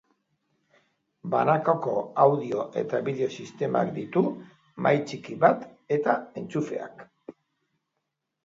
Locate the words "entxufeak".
6.43-7.09